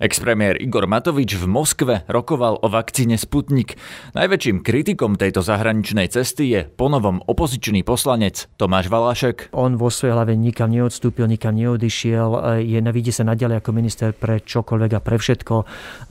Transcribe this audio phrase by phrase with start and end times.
[0.00, 3.76] Expremiér Igor Matovič v Moskve rokoval o vakcíne Sputnik.
[4.16, 9.52] Najväčším kritikom tejto zahraničnej cesty je ponovom opozičný poslanec Tomáš Valašek.
[9.52, 14.40] On vo svojej hlave nikam neodstúpil, nikam neodišiel, je, vidí sa naďalej ako minister pre
[14.40, 15.54] čokoľvek a pre všetko.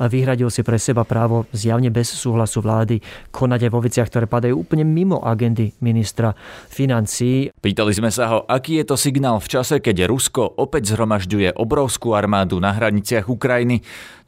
[0.06, 3.02] Vyhradil si pre seba právo zjavne bez súhlasu vlády
[3.34, 6.38] konať aj vo veciach, ktoré padajú úplne mimo agendy ministra
[6.70, 7.50] financí.
[7.58, 12.14] Pýtali sme sa ho, aký je to signál v čase, keď Rusko opäť zhromažďuje obrovskú
[12.14, 13.79] armádu na hraniciach Ukrajiny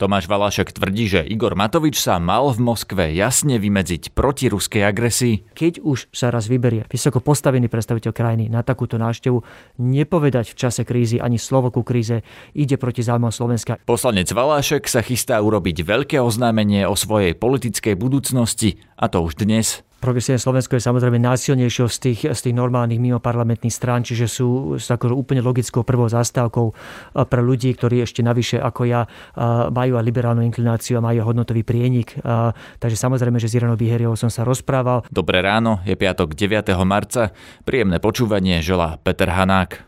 [0.02, 5.54] Tomáš Valašek tvrdí, že Igor Matovič sa mal v Moskve jasne vymedziť proti ruskej agresii.
[5.54, 9.46] Keď už sa raz vyberie vysoko postavený predstaviteľ krajiny na takúto návštevu,
[9.78, 12.26] nepovedať v čase krízy ani slovo ku kríze,
[12.58, 13.78] ide proti záujmom Slovenska.
[13.86, 19.86] Poslanec Valášek sa chystá urobiť veľké oznámenie o svojej politickej budúcnosti, a to už dnes.
[20.02, 24.90] Progresívne Slovensko je samozrejme najsilnejšou z tých, z tých normálnych mimoparlamentných strán, čiže sú, sú
[24.90, 30.02] ako úplne logickou prvou zastávkou eh, pre ľudí, ktorí ešte navyše ako ja eh, majú
[30.02, 32.18] aj liberálnu inklináciu a majú hodnotový prienik.
[32.18, 32.50] Eh,
[32.82, 35.06] takže samozrejme, že s Iranou Biheriou som sa rozprával.
[35.14, 36.74] Dobré ráno, je piatok 9.
[36.82, 37.30] marca.
[37.62, 39.86] Príjemné počúvanie želá Peter Hanák.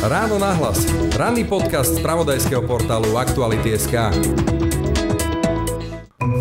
[0.00, 0.88] Ráno nahlas.
[1.12, 4.16] Ranný podcast z pravodajského portálu Aktuality.sk.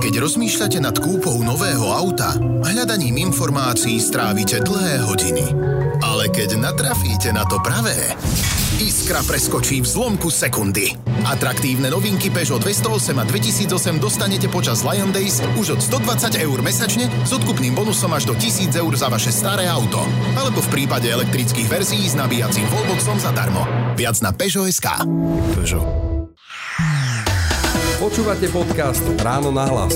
[0.09, 2.33] Keď rozmýšľate nad kúpou nového auta,
[2.65, 5.53] hľadaním informácií strávite dlhé hodiny.
[6.01, 8.17] Ale keď natrafíte na to pravé,
[8.81, 10.97] iskra preskočí v zlomku sekundy.
[11.29, 17.05] Atraktívne novinky Peugeot 208 a 2008 dostanete počas Lion Days už od 120 eur mesačne
[17.21, 20.01] s odkupným bonusom až do 1000 eur za vaše staré auto.
[20.33, 23.61] Alebo v prípade elektrických verzií s nabíjacím wallboxom zadarmo.
[23.93, 25.05] Viac na Peugeot.sk.
[25.53, 26.08] Peugeot.
[27.99, 29.91] Počúvate podcast Ráno na hlas.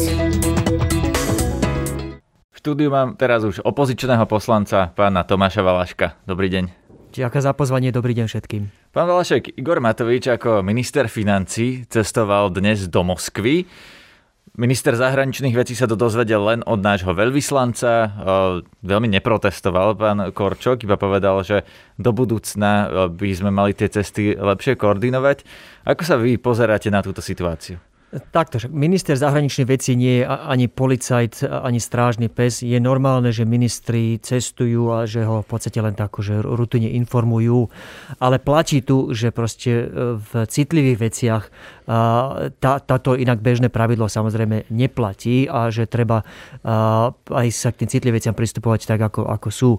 [2.51, 6.19] V štúdiu mám teraz už opozičného poslanca, pána Tomáša Valaška.
[6.27, 6.67] Dobrý deň.
[7.15, 8.91] Ďakujem za pozvanie, dobrý deň všetkým.
[8.91, 13.71] Pán Valašek, Igor Matovič ako minister financí cestoval dnes do Moskvy.
[14.59, 18.19] Minister zahraničných vecí sa to dozvedel len od nášho veľvyslanca.
[18.83, 21.63] Veľmi neprotestoval pán Korčok, iba povedal, že
[21.95, 25.47] do budúcna by sme mali tie cesty lepšie koordinovať.
[25.87, 27.79] Ako sa vy pozeráte na túto situáciu?
[28.13, 32.61] Takto, minister zahraničných vecí nie je ani policajt, ani strážny pes.
[32.61, 37.73] Je normálne, že ministri cestujú a že ho v podstate len tak, že rutine informujú.
[38.21, 41.43] Ale platí tu, že proste e, v citlivých veciach
[42.63, 46.23] tá, táto inak bežné pravidlo samozrejme neplatí a že treba
[47.27, 49.71] aj sa k tým citlivým veciam pristupovať tak, ako, ako sú.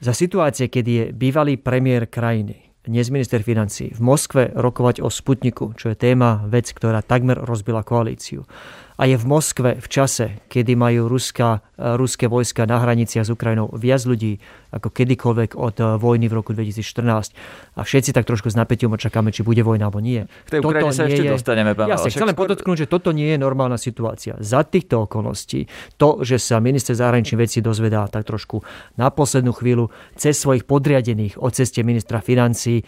[0.00, 5.72] Za situácie, kedy je bývalý premiér krajiny, dnes minister financí, v Moskve rokovať o Sputniku,
[5.72, 8.44] čo je téma, vec, ktorá takmer rozbila koalíciu
[8.94, 13.30] a je v Moskve v čase, kedy majú Ruska, e, ruské vojska na hraniciach s
[13.34, 14.38] Ukrajinou viac ľudí
[14.70, 17.34] ako kedykoľvek od e, vojny v roku 2014.
[17.74, 20.30] A všetci tak trošku s napätím očakáme, či bude vojna alebo nie.
[20.46, 21.34] K tej Ukrajine sa ešte je...
[21.34, 22.46] dostaneme, pán Jasne, chcem skôr...
[22.46, 24.38] podotknúť, že toto nie je normálna situácia.
[24.38, 25.66] Za týchto okolností
[25.98, 28.62] to, že sa minister zahraničných vecí dozvedá tak trošku
[28.94, 32.84] na poslednú chvíľu cez svojich podriadených o ceste ministra financí e,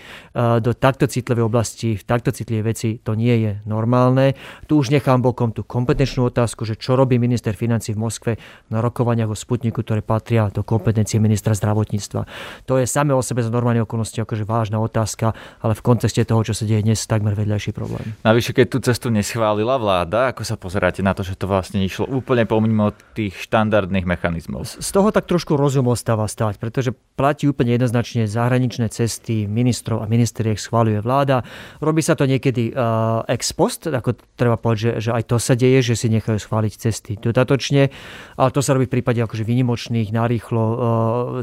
[0.62, 4.38] do takto citlivej oblasti, v takto citlivej veci, to nie je normálne.
[4.70, 8.32] Tu už nechám bokom tú kompetenciu kompetenčnú otázku, že čo robí minister financí v Moskve
[8.68, 12.28] na rokovaniach o Sputniku, ktoré patria do kompetencie ministra zdravotníctva.
[12.68, 15.32] To je samé o sebe za normálne okolnosti akože vážna otázka,
[15.64, 18.12] ale v kontexte toho, čo sa deje dnes, takmer vedľajší problém.
[18.28, 22.04] Navyše, keď tú cestu neschválila vláda, ako sa pozeráte na to, že to vlastne išlo
[22.04, 24.68] úplne pomimo tých štandardných mechanizmov?
[24.68, 30.10] Z toho tak trošku rozum ostáva stať, pretože platí úplne jednoznačne zahraničné cesty ministrov a
[30.12, 31.40] ministeriek schváluje vláda.
[31.80, 35.54] Robí sa to niekedy uh, ex post, ako treba povedať, že, že aj to sa
[35.56, 37.92] deje, že si nechajú schváliť cesty dodatočne,
[38.34, 40.76] ale to sa robí v prípade akože vynimočných, narýchlo e,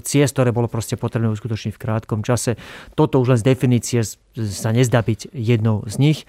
[0.03, 2.57] ciest, ktoré bolo proste potrebné uskutočniť v krátkom čase.
[2.97, 4.01] Toto už len z definície
[4.35, 6.19] sa nezdá byť jednou z nich.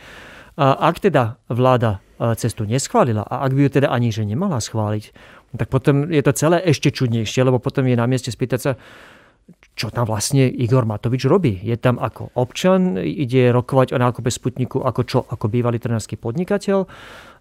[0.55, 5.11] Ak teda vláda e, cestu neschválila a ak by ju teda ani že nemala schváliť,
[5.55, 8.73] tak potom je to celé ešte čudnejšie, lebo potom je na mieste spýtať sa,
[9.75, 11.59] čo tam vlastne Igor Matovič robí.
[11.59, 15.19] Je tam ako občan, ide rokovať o nákupe Sputniku ako čo?
[15.27, 16.87] Ako bývalý trenerský podnikateľ?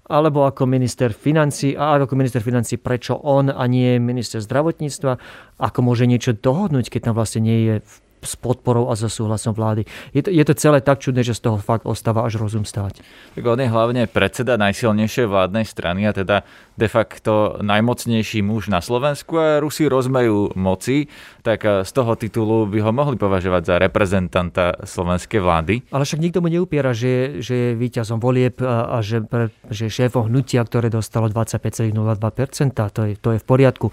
[0.03, 5.11] Alebo ako minister financí a ako minister financí prečo on a nie minister zdravotníctva,
[5.63, 7.75] ako môže niečo dohodnúť, keď tam vlastne nie je
[8.23, 9.83] s podporou a so súhlasom vlády.
[10.15, 13.03] Je to, je to celé tak čudné, že z toho fakt ostáva až rozum stáť.
[13.35, 18.81] Tak on je hlavne predseda najsilnejšej vládnej strany a teda de facto najmocnejší muž na
[18.81, 21.05] Slovensku a Rusi rozmajú moci,
[21.45, 25.73] tak eh, z toho titulu by ho mohli považovať za reprezentanta slovenskej vlády.
[25.93, 29.21] Ale však nikto mu neupiera, že, že je víťazom volieb a, a že,
[29.69, 31.93] že šéfom hnutia, ktoré dostalo 25,02%,
[32.73, 33.87] to je, to je v poriadku.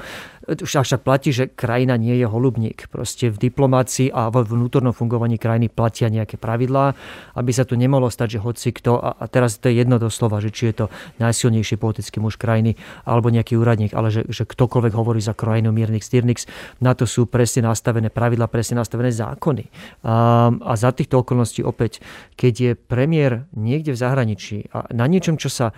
[0.48, 2.88] však, však platí, že krajina nie je holubník.
[2.88, 6.96] Proste v diplomácii a vo vnútornom fungovaní krajiny platia nejaké pravidlá,
[7.36, 10.40] aby sa tu nemohlo stať, že hoci kto, a, a teraz to je jedno doslova,
[10.40, 10.86] že či je to
[11.20, 12.69] najsilnejší politický muž krajiny
[13.06, 16.44] alebo nejaký úradník, ale že, že ktokoľvek hovorí za krajinu miernych styrnix,
[16.82, 19.70] na to sú presne nastavené pravidlá, presne nastavené zákony.
[20.04, 22.02] A, a za týchto okolností opäť,
[22.34, 25.72] keď je premiér niekde v zahraničí a na niečom, čo sa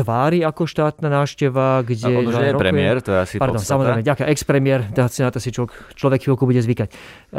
[0.00, 2.08] tvári ako štátna návšteva, kde...
[2.08, 2.64] A on už je rokuje...
[2.64, 3.72] premiér, to je asi Pardon, podstata.
[3.76, 6.88] samozrejme, ďaká ex-premiér, na to si človek, človek chvíľku bude zvykať.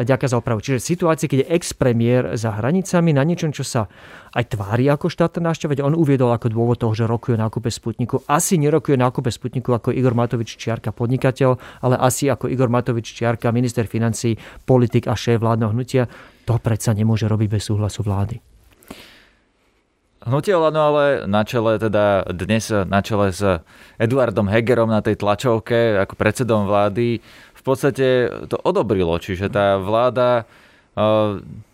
[0.01, 0.61] Ďaká za opravu.
[0.61, 3.89] Čiže situácie, keď je ex-premiér za hranicami na niečom, čo sa
[4.31, 8.23] aj tvári ako štátna návšteva, on uviedol ako dôvod toho, že rokuje na nákupe Sputniku.
[8.29, 13.51] Asi nerokuje na Sputniku ako Igor Matovič Čiarka, podnikateľ, ale asi ako Igor Matovič Čiarka,
[13.51, 16.07] minister financí, politik a šéf vládneho hnutia.
[16.47, 18.50] To predsa nemôže robiť bez súhlasu vlády.
[20.21, 23.41] Hnutie Olano ale na čele teda dnes na čele s
[23.97, 27.17] Eduardom Hegerom na tej tlačovke ako predsedom vlády
[27.57, 30.45] v podstate to odobrilo, čiže tá vláda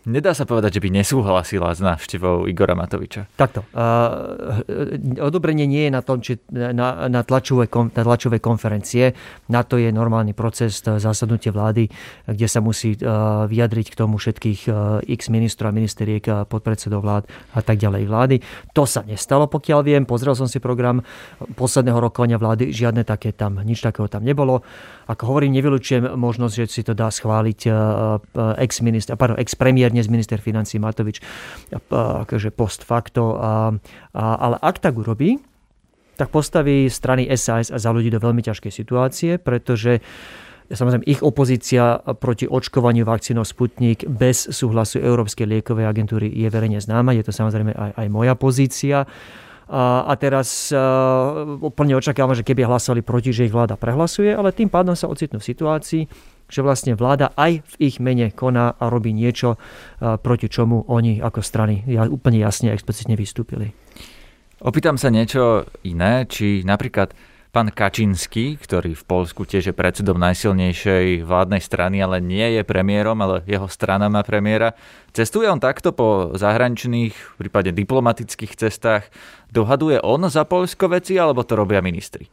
[0.06, 3.28] Nedá sa povedať, že by nesúhlasila s návštevou Igora Matoviča.
[3.34, 3.66] Takto.
[3.74, 4.62] Uh,
[5.20, 9.12] odobrenie nie je na tom, či na, na, tlačové, na tlačové konferencie.
[9.52, 11.92] Na to je normálny proces zasadnutie vlády,
[12.24, 17.04] kde sa musí uh, vyjadriť k tomu všetkých uh, x ministrov a ministeriek, uh, podpredsedov
[17.04, 18.36] vlád a tak ďalej vlády.
[18.72, 20.08] To sa nestalo, pokiaľ viem.
[20.08, 21.04] Pozrel som si program
[21.58, 22.72] posledného rokovania vlády.
[22.72, 24.64] Žiadne také tam, nič takého tam nebolo.
[25.08, 30.78] Ako hovorím, nevylučujem možnosť, že si to dá schváliť uh, ex-minister, ex-premiér, dnes minister financí
[30.78, 31.18] Matovič,
[31.90, 33.34] akože post facto.
[34.14, 35.42] Ale ak tak urobí,
[36.14, 39.98] tak postaví strany SAS a za ľudí do veľmi ťažkej situácie, pretože
[40.68, 47.16] Samozrejme, ich opozícia proti očkovaniu vakcínou Sputnik bez súhlasu Európskej liekovej agentúry je verejne známa.
[47.16, 49.08] Je to samozrejme aj, aj moja pozícia.
[49.64, 50.68] A, a teraz
[51.64, 55.40] úplne očakávam, že keby hlasovali proti, že ich vláda prehlasuje, ale tým pádom sa ocitnú
[55.40, 56.04] v situácii,
[56.48, 59.60] že vlastne vláda aj v ich mene koná a robí niečo,
[60.00, 63.76] proti čomu oni ako strany úplne jasne a explicitne vystúpili.
[64.58, 67.14] Opýtam sa niečo iné, či napríklad
[67.48, 73.16] pán Kačínsky, ktorý v Polsku tiež je predsedom najsilnejšej vládnej strany, ale nie je premiérom,
[73.22, 74.76] ale jeho strana má premiéra.
[75.18, 79.10] Cestuje on takto po zahraničných, prípadne diplomatických cestách
[79.48, 82.28] Dohaduje on za Polsko veci, alebo to robia ministri?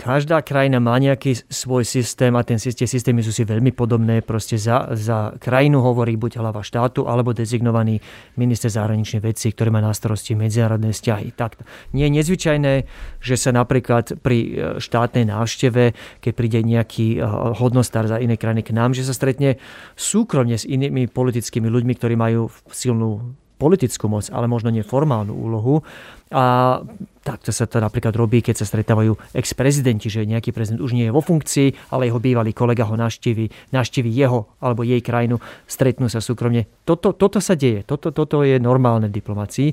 [0.00, 4.24] Každá krajina má nejaký svoj systém a ten, tie systémy sú si veľmi podobné.
[4.24, 8.00] Proste za, za krajinu hovorí buď hlava štátu, alebo dezignovaný
[8.40, 11.36] minister zahraničných vecí, ktorý má na starosti medzinárodné vzťahy.
[11.36, 11.60] Tak,
[11.92, 12.74] nie je nezvyčajné,
[13.20, 14.50] že sa napríklad pri e,
[14.80, 15.92] štátnej návšteve,
[16.24, 17.28] keď príde nejaký e,
[17.60, 19.60] hodnostár za iné krajiny k nám, že sa stretne
[20.00, 25.86] súkromne s inými politickými ľuďmi, ktorí majú silnú politickú moc, ale možno neformálnu úlohu.
[26.34, 26.82] A
[27.24, 31.14] takto sa to napríklad robí, keď sa stretávajú ex-prezidenti, že nejaký prezident už nie je
[31.14, 36.20] vo funkcii, ale jeho bývalý kolega ho naštívi, naštívi jeho alebo jej krajinu, stretnú sa
[36.20, 36.68] súkromne.
[36.84, 39.72] Toto, toto sa deje, toto, toto je normálne v diplomácii.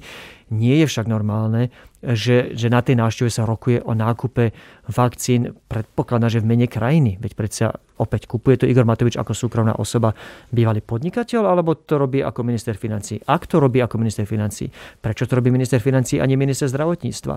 [0.51, 1.71] Nie je však normálne,
[2.03, 4.51] že, že na tej návšteve sa rokuje o nákupe
[4.91, 7.15] vakcín, predpokladá, že v mene krajiny.
[7.23, 7.65] Veď predsa
[8.01, 10.11] opäť kupuje to Igor Matovič ako súkromná osoba,
[10.51, 13.21] bývalý podnikateľ, alebo to robí ako minister financí.
[13.23, 14.67] Ak to robí ako minister financí,
[14.99, 17.35] prečo to robí minister financí a nie minister zdravotníctva?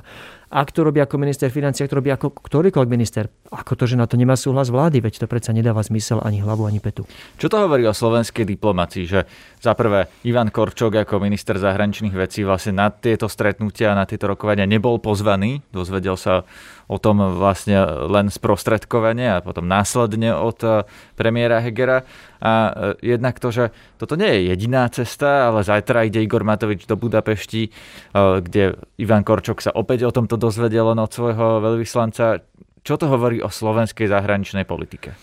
[0.54, 3.98] Ak to robí ako minister financí, ak to robí ako ktorýkoľvek minister, ako to, že
[3.98, 7.06] na to nemá súhlas vlády, veď to predsa nedáva zmysel ani hlavu, ani petu.
[7.38, 9.26] Čo to hovorí o slovenskej diplomácii, že
[9.58, 14.66] za prvé Ivan Korčok ako minister zahraničných vecí vlastne na tieto stretnutia, na tieto rokovania
[14.66, 16.46] nebol pozvaný, dozvedel sa
[16.88, 20.84] o tom vlastne len sprostredkovanie a potom následne od eh,
[21.16, 22.04] premiéra Hegera.
[22.44, 22.52] A
[23.00, 26.96] eh, jednak to, že toto nie je jediná cesta, ale zajtra ide Igor Matovič do
[26.96, 32.44] Budapešti, eh, kde Ivan Korčok sa opäť o tomto dozvedel od svojho veľvyslanca.
[32.84, 35.16] Čo to hovorí o slovenskej zahraničnej politike?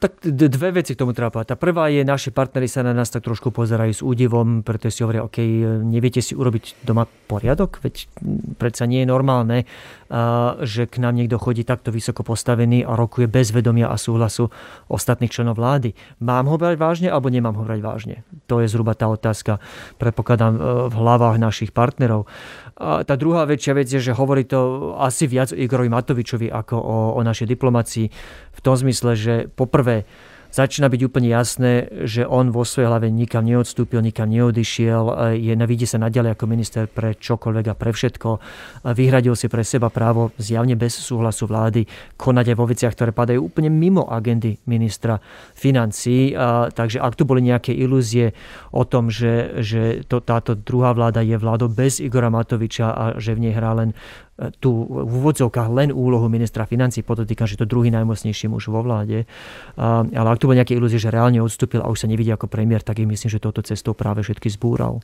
[0.00, 1.52] Tak dve veci k tomu treba povedať.
[1.52, 5.04] Tá prvá je, naši partneri sa na nás tak trošku pozerajú s údivom, pretože si
[5.04, 5.44] hovoria, OK,
[5.84, 8.08] neviete si urobiť doma poriadok, veď
[8.56, 9.68] predsa nie je normálne,
[10.64, 14.48] že k nám niekto chodí takto vysoko postavený a rokuje bez vedomia a súhlasu
[14.88, 15.92] ostatných členov vlády.
[16.24, 18.16] Mám ho brať vážne alebo nemám ho brať vážne?
[18.48, 19.60] To je zhruba tá otázka,
[20.00, 22.24] predpokladám, e, v hlavách našich partnerov.
[22.80, 26.76] A tá druhá väčšia vec je, že hovorí to asi viac o Igorovi Matovičovi ako
[26.78, 28.06] o, o našej diplomácii
[28.54, 30.08] v tom zmysle, že poprvé
[30.50, 35.86] začína byť úplne jasné, že on vo svojej hlave nikam neodstúpil, nikam neodišiel, je, vidí
[35.86, 38.28] sa naďalej ako minister pre čokoľvek a pre všetko.
[38.92, 41.84] Vyhradil si pre seba právo zjavne bez súhlasu vlády
[42.16, 45.20] konať aj vo veciach, ktoré padajú úplne mimo agendy ministra
[45.52, 46.32] financí.
[46.32, 48.32] A, takže ak tu boli nejaké ilúzie
[48.72, 53.36] o tom, že, že to, táto druhá vláda je vládou bez Igora Matoviča a že
[53.36, 53.92] v nej hrá len
[54.62, 59.26] tú v úvodzovkách len úlohu ministra financí, podotýkam, že to druhý najmocnejší muž vo vláde.
[59.78, 62.86] Ale ak tu bol nejaké ilúzie, že reálne odstúpil a už sa nevidí ako premiér,
[62.86, 65.02] tak im myslím, že touto cestou práve všetky zbúral.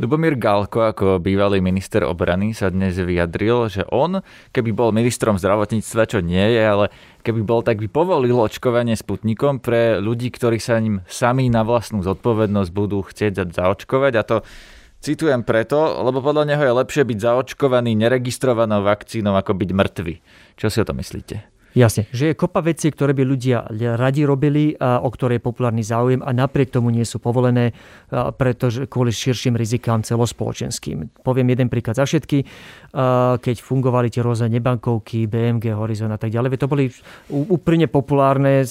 [0.00, 6.08] Lubomír Galko ako bývalý minister obrany sa dnes vyjadril, že on, keby bol ministrom zdravotníctva,
[6.08, 6.86] čo nie je, ale
[7.20, 12.00] keby bol, tak by povolil očkovanie Sputnikom pre ľudí, ktorí sa ním sami na vlastnú
[12.00, 14.36] zodpovednosť budú chcieť zaočkovať a to
[15.00, 20.14] Citujem preto, lebo podľa neho je lepšie byť zaočkovaný neregistrovanou vakcínou, ako byť mŕtvy.
[20.60, 21.59] Čo si o to myslíte?
[21.70, 23.62] Jasne, že je kopa vecí, ktoré by ľudia
[23.94, 27.70] radi robili, a o ktoré je populárny záujem a napriek tomu nie sú povolené,
[28.10, 31.22] pretože kvôli širším rizikám celospoločenským.
[31.22, 32.42] Poviem jeden príklad za všetky.
[33.38, 36.90] Keď fungovali tie rôzne nebankovky, BMG, Horizon a tak ďalej, to boli
[37.30, 38.66] úplne populárne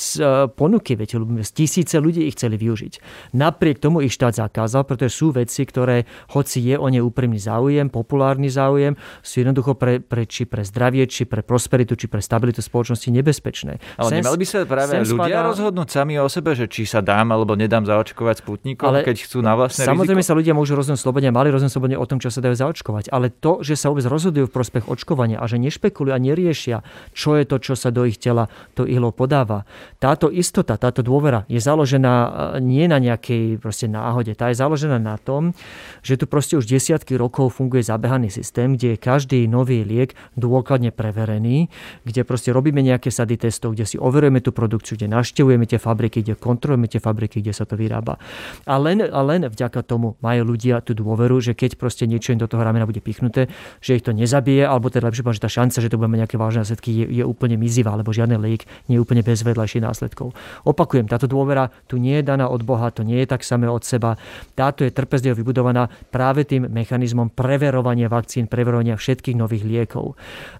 [0.59, 1.15] ponuky, viete,
[1.55, 2.93] tisíce ľudí ich chceli využiť.
[3.31, 6.03] Napriek tomu ich štát zakázal, pretože sú veci, ktoré,
[6.35, 11.07] hoci je o ne úprimný záujem, populárny záujem, sú jednoducho pre, pre, či pre zdravie,
[11.07, 13.73] či pre prosperitu, či pre stabilitu spoločnosti spoločnosti nebezpečné.
[14.01, 15.45] Ale Sem, nemali by sa práve ľudia spadá...
[15.45, 19.45] rozhodnúť sami o sebe, že či sa dám alebo nedám zaočkovať sputnikom, ale keď chcú
[19.45, 20.33] na vlastné Samozrejme riziko?
[20.33, 23.13] sa ľudia môžu rozhodnúť slobodne, mali rozhodnúť slobodne o tom, čo sa dajú zaočkovať.
[23.13, 26.81] Ale to, že sa vôbec rozhodujú v prospech očkovania a že nešpekulujú a neriešia,
[27.13, 29.69] čo je to, čo sa do ich tela, to ihlo podáva.
[30.01, 32.29] Táto istota, táto dôvera je založená e,
[32.65, 34.33] nie na nejakej proste náhode.
[34.33, 35.53] Tá je založená na tom,
[36.01, 40.89] že tu proste už desiatky rokov funguje zabehaný systém, kde je každý nový liek dôkladne
[40.95, 41.67] preverený,
[42.07, 45.75] kde proste robíme robíme nejaké sady testov, kde si overujeme tú produkciu, kde naštevujeme tie
[45.75, 48.15] fabriky, kde kontrolujeme tie fabriky, kde sa to vyrába.
[48.63, 52.39] A len, a len vďaka tomu majú ľudia tú dôveru, že keď proste niečo im
[52.39, 53.51] do toho ramena bude pichnuté,
[53.83, 56.63] že ich to nezabije, alebo teda lepšie že tá šanca, že to budeme nejaké vážne
[56.63, 60.31] následky, je, je úplne mizivá, alebo žiadny liek nie je úplne bez vedľajších následkov.
[60.63, 63.83] Opakujem, táto dôvera tu nie je daná od Boha, to nie je tak samé od
[63.83, 64.15] seba.
[64.55, 70.17] Táto je trpezlivo vybudovaná práve tým mechanizmom preverovania vakcín, preverovania všetkých nových liekov.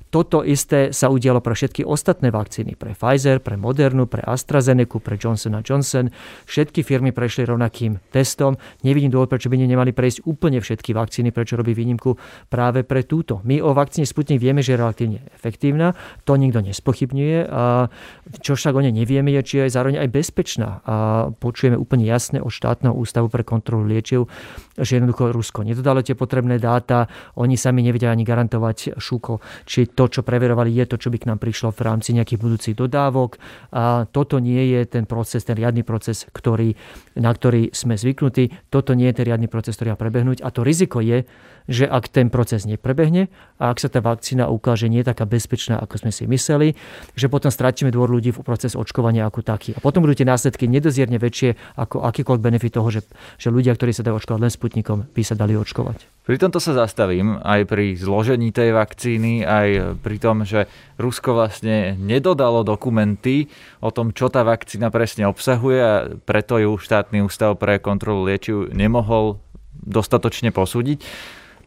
[0.09, 2.73] Toto isté sa udialo pre všetky ostatné vakcíny.
[2.73, 6.09] Pre Pfizer, pre Modernu, pre AstraZeneca, pre Johnson Johnson.
[6.49, 8.57] Všetky firmy prešli rovnakým testom.
[8.81, 12.17] Nevidím dôvod, prečo by nemali prejsť úplne všetky vakcíny, prečo robí výnimku
[12.49, 13.45] práve pre túto.
[13.45, 15.93] My o vakcíne Sputnik vieme, že je relatívne efektívna.
[16.25, 17.37] To nikto nespochybňuje.
[17.45, 17.93] A
[18.41, 20.81] čo však o nej nevieme, je, či je zároveň aj bezpečná.
[20.89, 20.95] A
[21.37, 24.25] počujeme úplne jasne od štátneho ústavu pre kontrolu liečiv,
[24.73, 27.05] že jednoducho Rusko nedodalo tie potrebné dáta,
[27.37, 29.37] oni sami nevedia ani garantovať šúko,
[29.69, 32.75] či to, čo preverovali, je to, čo by k nám prišlo v rámci nejakých budúcich
[32.79, 33.35] dodávok.
[33.75, 36.71] A toto nie je ten proces, ten riadny proces, ktorý,
[37.19, 38.71] na ktorý sme zvyknutí.
[38.71, 40.39] Toto nie je ten riadny proces, ktorý má prebehnúť.
[40.39, 41.27] A to riziko je,
[41.69, 43.29] že ak ten proces neprebehne
[43.61, 46.73] a ak sa tá vakcína ukáže nie taká bezpečná, ako sme si mysleli,
[47.13, 49.77] že potom stratíme dôvod ľudí v proces očkovania ako taký.
[49.77, 53.05] A potom budú tie následky nedozierne väčšie ako akýkoľvek benefit toho, že,
[53.37, 56.19] že ľudia, ktorí sa dajú očkovať len Sputnikom, by sa dali očkovať.
[56.25, 60.69] Pri tomto sa zastavím aj pri zložení tej vakcíny, aj pri tom, že
[61.01, 63.49] Rusko vlastne nedodalo dokumenty
[63.81, 68.69] o tom, čo tá vakcína presne obsahuje a preto ju štátny ústav pre kontrolu liečiv
[68.69, 69.41] nemohol
[69.81, 71.01] dostatočne posúdiť.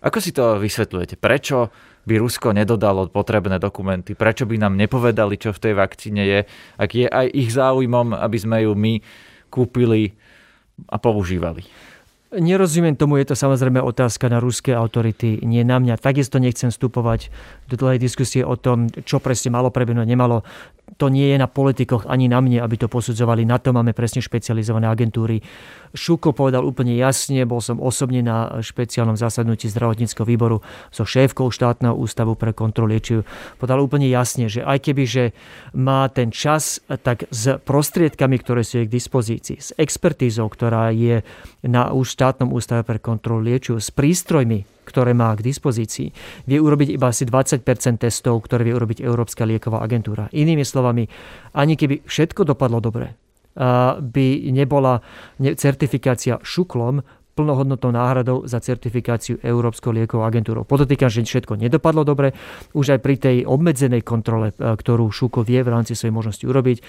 [0.02, 1.14] Ako si to vysvetľujete?
[1.16, 1.71] Prečo
[2.02, 4.18] by Rusko nedodalo potrebné dokumenty?
[4.18, 6.40] Prečo by nám nepovedali, čo v tej vakcíne je?
[6.75, 8.99] Ak je aj ich záujmom, aby sme ju my
[9.47, 10.11] kúpili
[10.90, 11.62] a používali?
[12.32, 16.00] Nerozumiem tomu, je to samozrejme otázka na ruské autority, nie na mňa.
[16.00, 17.28] Takisto nechcem vstupovať
[17.68, 20.40] do dlhej diskusie o tom, čo presne malo prebehnúť, nemalo
[20.97, 23.49] to nie je na politikoch ani na mne, aby to posudzovali.
[23.49, 25.41] Na to máme presne špecializované agentúry.
[25.93, 31.93] Šuko povedal úplne jasne, bol som osobne na špeciálnom zasadnutí zdravotníckého výboru so šéfkou štátneho
[31.93, 33.29] ústavu pre kontrolu liečiv.
[33.61, 35.25] Povedal úplne jasne, že aj keby, že
[35.77, 41.21] má ten čas, tak s prostriedkami, ktoré sú k dispozícii, s expertízou, ktorá je
[41.65, 46.09] na štátnom ústave pre kontrolu liečiv, s prístrojmi, ktoré má k dispozícii,
[46.47, 47.62] vie urobiť iba asi 20%
[48.03, 50.27] testov, ktoré vie urobiť Európska lieková agentúra.
[50.35, 51.07] Inými slovami,
[51.55, 53.15] ani keby všetko dopadlo dobre,
[54.01, 55.05] by nebola
[55.39, 60.69] certifikácia šuklom, plnohodnotnou náhradou za certifikáciu Európskou liekovou agentúrou.
[60.69, 62.37] Podotýkam, že všetko nedopadlo dobre.
[62.77, 66.79] Už aj pri tej obmedzenej kontrole, e, ktorú Šuko vie v rámci svojej možnosti urobiť,
[66.79, 66.83] e,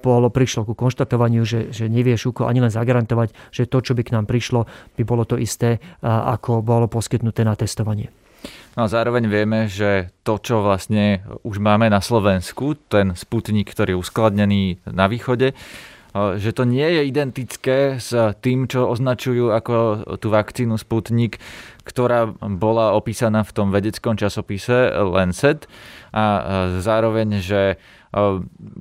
[0.00, 4.02] bolo, prišlo ku konštatovaniu, že, že nevie Šuko ani len zagarantovať, že to, čo by
[4.02, 4.64] k nám prišlo,
[4.96, 8.08] by bolo to isté, e, ako bolo poskytnuté na testovanie.
[8.76, 13.96] No a zároveň vieme, že to, čo vlastne už máme na Slovensku, ten sputnik, ktorý
[13.96, 15.56] je uskladnený na východe,
[16.36, 19.74] že to nie je identické s tým, čo označujú ako
[20.16, 21.36] tú vakcínu Sputnik,
[21.84, 25.68] ktorá bola opísaná v tom vedeckom časopise Lancet
[26.16, 26.24] a
[26.80, 27.76] zároveň, že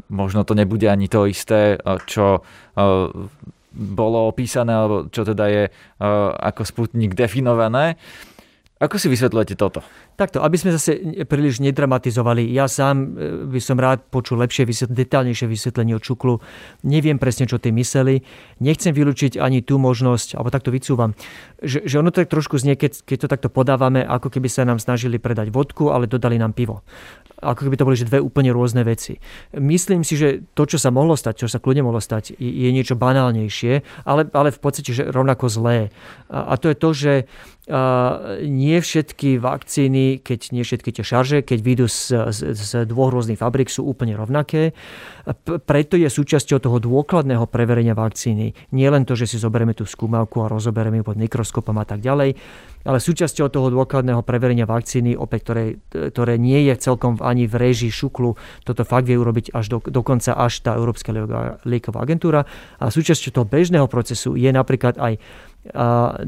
[0.08, 1.76] možno to nebude ani to isté,
[2.08, 2.42] čo
[3.76, 5.64] bolo opísané, alebo čo teda je
[6.40, 8.00] ako Sputnik definované.
[8.76, 9.84] Ako si vysvetľujete toto?
[10.16, 13.06] Takto, aby sme zase príliš nedramatizovali, ja sám e,
[13.52, 16.40] by som rád počul lepšie, detálnejšie vysvetlenie od Čuklu.
[16.88, 18.24] Neviem presne, čo tým mysleli.
[18.64, 21.12] Nechcem vylúčiť ani tú možnosť, alebo takto vycúvam,
[21.60, 24.80] že, že ono tak trošku znie, keď, keď to takto podávame, ako keby sa nám
[24.80, 26.80] snažili predať vodku, ale dodali nám pivo
[27.46, 29.20] ako keby to boli že dve úplne rôzne veci.
[29.54, 32.96] Myslím si, že to, čo sa mohlo stať, čo sa kľudne mohlo stať, je niečo
[32.96, 35.92] banálnejšie, ale, ale v podstate že rovnako zlé.
[36.32, 37.14] A, a to je to, že
[38.46, 43.40] nie všetky vakcíny, keď nie všetky tie šarže, keď vyjdú z, z, z dvoch rôznych
[43.40, 44.78] fabrik, sú úplne rovnaké.
[45.46, 50.44] Preto je súčasťou toho dôkladného preverenia vakcíny nie len to, že si zoberieme tú skúmavku
[50.44, 52.36] a rozoberieme ju pod mikroskopom a tak ďalej,
[52.86, 57.90] ale súčasťou toho dôkladného preverenia vakcíny, opäť, ktoré, ktoré nie je celkom ani v režii
[57.90, 61.10] šuklu, toto fakt vie urobiť až do, dokonca až tá Európska
[61.66, 62.46] lieková agentúra.
[62.78, 65.18] A súčasťou toho bežného procesu je napríklad aj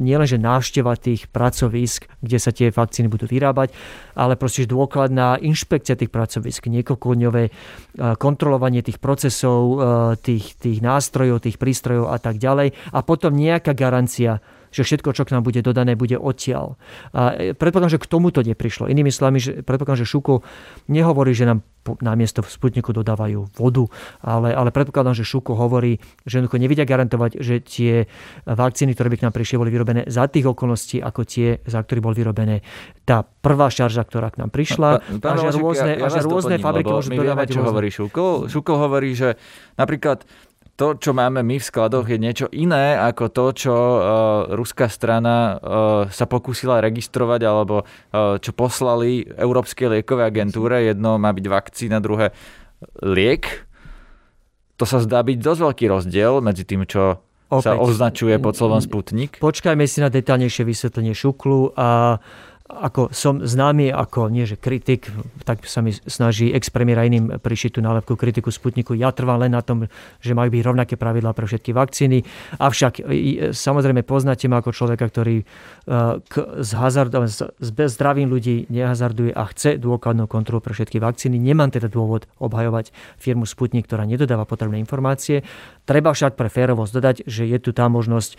[0.02, 3.70] nielenže návšteva tých pracovisk, kde sa tie vakcíny budú vyrábať,
[4.18, 7.44] ale proste dôkladná inšpekcia tých pracovisk, niekoľkodňové
[8.18, 9.78] kontrolovanie tých procesov,
[10.26, 12.74] tých, tých nástrojov, tých prístrojov a tak ďalej.
[12.98, 14.42] A potom nejaká garancia
[14.78, 16.78] že všetko, čo k nám bude dodané, bude odtiaľ.
[17.18, 18.86] A predpokladám, že k tomuto neprišlo.
[18.86, 20.46] Inými slovami, že predpokladám, že Šuko
[20.86, 21.66] nehovorí, že nám
[22.04, 23.88] namiesto Sputniku dodávajú vodu,
[24.20, 27.94] ale, ale predpokladám, že Šuko hovorí, že jednoducho nevidia garantovať, že tie
[28.44, 32.04] vakcíny, ktoré by k nám prišli, boli vyrobené za tých okolností, ako tie, za ktorých
[32.04, 32.60] boli vyrobené
[33.08, 35.00] tá prvá šarža, ktorá k nám prišla.
[35.00, 37.70] No, pán, a že rôzne, ja, ja a že rôzne fabriky môžu dodávať čo rôzne.
[37.72, 38.52] hovorí Šuko.
[38.52, 39.40] Šuko hovorí, že
[39.80, 40.28] napríklad
[40.78, 44.02] to, čo máme my v skladoch, je niečo iné ako to, čo uh,
[44.54, 45.58] ruská strana uh,
[46.14, 50.86] sa pokúsila registrovať alebo uh, čo poslali Európskej liekovej agentúre.
[50.86, 52.30] Jedno má byť vakcína, druhé
[53.02, 53.66] liek.
[54.78, 57.66] To sa zdá byť dosť veľký rozdiel medzi tým, čo Opäť.
[57.66, 59.42] sa označuje pod slovom Sputnik.
[59.42, 62.22] Počkajme si na detálnejšie vysvetlenie šuklu a
[62.68, 65.08] ako som známy ako, nie že kritik,
[65.48, 68.92] tak sa mi snaží ex-premiéra iným prišiť tú nálepku kritiku Sputniku.
[68.92, 69.88] Ja trvám len na tom,
[70.20, 72.28] že majú byť rovnaké pravidlá pre všetky vakcíny.
[72.60, 73.08] Avšak
[73.56, 75.46] samozrejme poznáte ma ako človeka, ktorý e,
[76.28, 81.40] k, hazardom, s zdravím ľudí nehazarduje a chce dôkladnú kontrolu pre všetky vakcíny.
[81.40, 85.48] Nemám teda dôvod obhajovať firmu Sputnik, ktorá nedodáva potrebné informácie.
[85.88, 88.38] Treba však pre férovosť dodať, že je tu tá možnosť, e,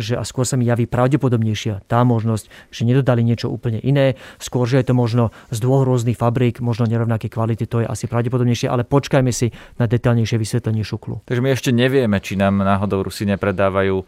[0.00, 4.16] že a skôr sa mi javí pravdepodobnejšia tá možnosť, že nedodali niečo úplne iné.
[4.40, 8.08] Skôr, že je to možno z dvoch rôznych fabrík, možno nerovnaké kvality, to je asi
[8.08, 11.20] pravdepodobnejšie, ale počkajme si na detaľnejšie vysvetlenie šuklu.
[11.28, 14.00] Takže my ešte nevieme, či nám náhodou Rusi nepredávajú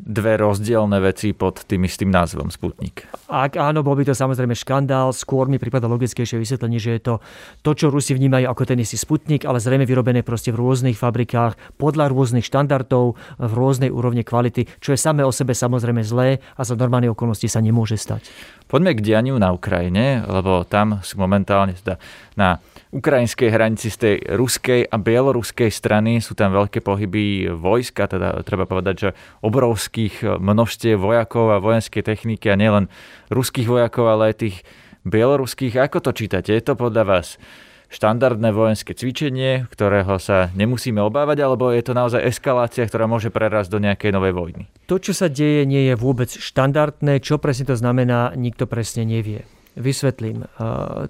[0.00, 3.04] dve rozdielne veci pod tým istým názvom Sputnik.
[3.28, 5.12] Ak áno, bol by to samozrejme škandál.
[5.12, 7.14] Skôr mi prípada logickejšie vysvetlenie, že je to
[7.60, 11.78] to, čo Rusi vnímajú ako ten istý Sputnik, ale zrejme vyrobené proste v rôznych fabrikách,
[11.78, 16.62] podľa rôznych štandardov, v rôznej úrovne kvality, čo je samé o sebe samozrejme zlé a
[16.64, 18.24] za normálne okolnosti sa nemôže stať.
[18.70, 21.98] Poďme k dianiu na Ukrajine, lebo tam sú momentálne teda
[22.38, 22.62] na
[22.94, 28.70] ukrajinskej hranici z tej ruskej a bieloruskej strany sú tam veľké pohyby vojska, teda treba
[28.70, 29.10] povedať, že
[29.42, 32.86] obrovských množstiev vojakov a vojenskej techniky a nielen
[33.26, 34.56] ruských vojakov, ale aj tých
[35.02, 35.74] bieloruských.
[35.74, 36.54] Ako to čítate?
[36.54, 37.42] Je to podľa vás
[37.90, 43.68] štandardné vojenské cvičenie, ktorého sa nemusíme obávať, alebo je to naozaj eskalácia, ktorá môže prerásť
[43.74, 44.62] do nejakej novej vojny?
[44.86, 47.18] To, čo sa deje, nie je vôbec štandardné.
[47.18, 49.44] Čo presne to znamená, nikto presne nevie.
[49.80, 50.44] Vysvetlím.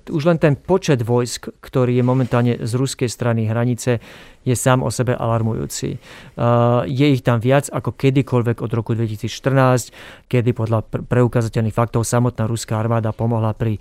[0.09, 3.99] Už len ten počet vojsk, ktorý je momentálne z ruskej strany hranice,
[4.41, 6.01] je sám o sebe alarmujúci.
[6.89, 9.93] Je ich tam viac ako kedykoľvek od roku 2014,
[10.33, 13.77] kedy podľa preukazateľných faktov samotná ruská armáda pomohla pri,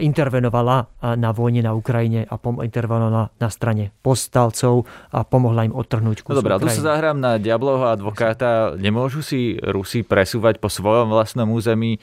[0.00, 6.32] intervenovala na vojne na Ukrajine a intervenovala na strane postalcov a pomohla im odtrhnúť kus
[6.32, 8.72] No dobré, tu sa zahrám na diablovho advokáta.
[8.80, 12.00] Nemôžu si Rusi presúvať po svojom vlastnom území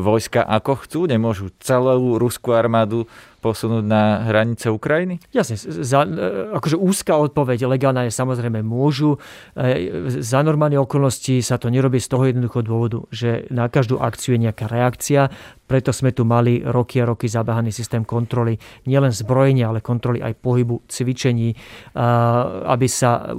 [0.00, 1.00] vojska ako chcú?
[1.04, 3.10] Nemôžu celú ruskú armádu
[3.42, 5.18] posunúť na hranice Ukrajiny?
[5.34, 9.18] Jasne, za, e, akože úzka odpoveď legálna je samozrejme môžu.
[9.58, 14.38] E, za normálne okolnosti sa to nerobí z toho jednoduchého dôvodu, že na každú akciu
[14.38, 15.34] je nejaká reakcia,
[15.72, 20.36] preto sme tu mali roky a roky zabehaný systém kontroly, nielen zbrojenia, ale kontroly aj
[20.36, 21.56] pohybu, cvičení,
[22.68, 23.32] aby sa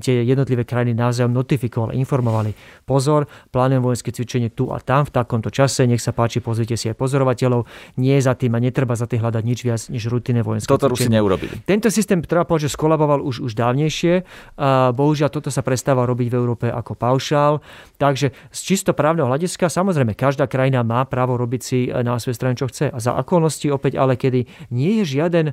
[0.00, 2.56] tie jednotlivé krajiny navzájom notifikovali, informovali.
[2.88, 6.88] Pozor, plánujem vojenské cvičenie tu a tam v takomto čase, nech sa páči, pozrite si
[6.88, 7.68] aj pozorovateľov.
[8.00, 11.12] Nie za tým a netreba za tým hľadať nič viac než rutinné vojenské Toto Rusi
[11.12, 11.60] neurobili.
[11.68, 14.24] Tento systém, treba povedať, že skolaboval už, už dávnejšie.
[14.56, 17.60] A bohužiaľ, toto sa prestáva robiť v Európe ako paušál.
[18.00, 22.54] Takže z čisto právneho hľadiska, samozrejme, každá krajina má právo robiť si na svojej strane,
[22.54, 22.94] čo chce.
[22.94, 25.50] A za okolnosti opäť, ale kedy nie je žiaden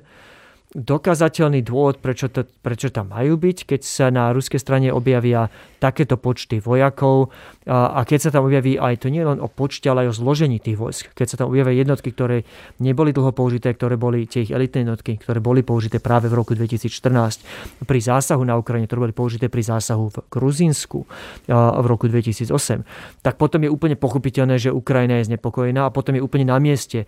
[0.74, 6.18] dokazateľný dôvod, prečo, to, prečo tam majú byť, keď sa na ruskej strane objavia takéto
[6.18, 7.30] počty vojakov
[7.70, 10.18] a, a keď sa tam objaví aj to nie len o počte, ale aj o
[10.18, 11.06] zložení tých vojsk.
[11.14, 12.42] Keď sa tam objavia jednotky, ktoré
[12.82, 16.58] neboli dlho použité, ktoré boli tie ich elitné jednotky, ktoré boli použité práve v roku
[16.58, 21.06] 2014 pri zásahu na Ukrajine, ktoré boli použité pri zásahu v Gruzínsku
[21.54, 22.50] v roku 2008,
[23.22, 27.06] tak potom je úplne pochopiteľné, že Ukrajina je znepokojená a potom je úplne na mieste,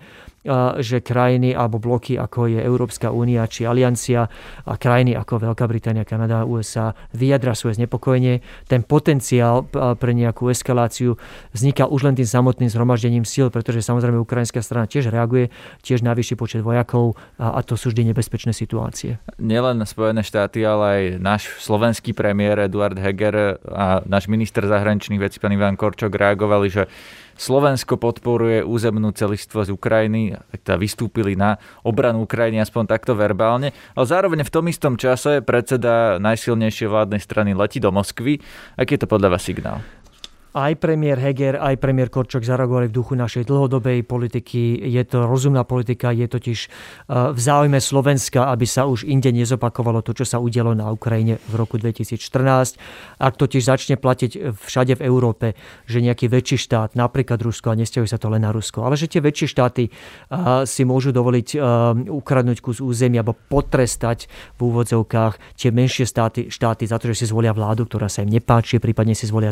[0.79, 4.29] že krajiny alebo bloky, ako je Európska únia či aliancia
[4.63, 8.45] a krajiny ako Veľká Británia, Kanada, USA vyjadra svoje znepokojenie.
[8.69, 11.17] Ten potenciál pre nejakú eskaláciu
[11.51, 15.49] vzniká už len tým samotným zhromaždením síl, pretože samozrejme ukrajinská strana tiež reaguje,
[15.81, 19.17] tiež na vyšší počet vojakov a, a to sú vždy nebezpečné situácie.
[19.41, 25.41] Nielen Spojené štáty, ale aj náš slovenský premiér Eduard Heger a náš minister zahraničných vecí
[25.41, 26.83] pán Ivan Korčok reagovali, že
[27.35, 34.47] Slovensko podporuje územnú celistvosť Ukrajiny, teda vystúpili na obranu Ukrajiny aspoň takto verbálne, ale zároveň
[34.47, 38.39] v tom istom čase predseda najsilnejšej vládnej strany letí do Moskvy.
[38.79, 39.83] Aký je to podľa vás signál?
[40.55, 44.79] Aj premiér Heger, aj premiér Korčok zareagovali v duchu našej dlhodobej politiky.
[44.87, 46.67] Je to rozumná politika, je totiž e,
[47.35, 51.53] v záujme Slovenska, aby sa už inde nezopakovalo to, čo sa udialo na Ukrajine v
[51.59, 52.79] roku 2014.
[53.19, 55.59] Ak totiž začne platiť všade v Európe,
[55.91, 59.11] že nejaký väčší štát, napríklad Rusko, a nestiajú sa to len na Rusko, ale že
[59.11, 59.91] tie väčšie štáty e,
[60.63, 61.57] si môžu dovoliť e,
[62.07, 67.25] ukradnúť kus územia alebo potrestať v úvodzovkách tie menšie štáty, štáty za to, že si
[67.27, 69.51] zvolia vládu, ktorá sa im nepáči, prípadne si zvolia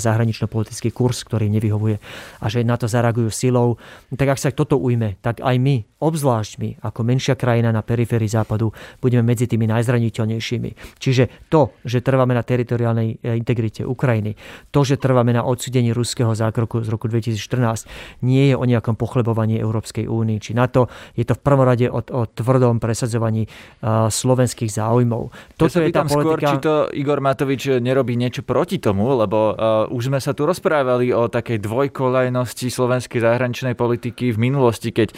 [0.94, 1.98] kurz, ktorý nevyhovuje
[2.40, 3.82] a že na to zareagujú silou.
[4.14, 8.28] Tak ak sa toto ujme, tak aj my, obzvlášť my, ako menšia krajina na periférii
[8.28, 11.00] západu, budeme medzi tými najzraniteľnejšími.
[11.00, 14.36] Čiže to, že trváme na teritoriálnej e, integrite Ukrajiny,
[14.70, 17.88] to, že trváme na odsudení ruského zákroku z roku 2014,
[18.28, 20.92] nie je o nejakom pochlebovaní Európskej únii či NATO.
[21.16, 25.32] Je to v prvom rade o, o tvrdom presadzovaní uh, slovenských záujmov.
[25.56, 26.20] Toto ja je tá politika...
[26.20, 30.44] skôr, či to Igor Matovič nerobí niečo proti tomu, lebo uh, už sme sa tu
[30.44, 35.18] rozprávali rozprávali o takej dvojkolajnosti slovenskej zahraničnej politiky v minulosti, keď e,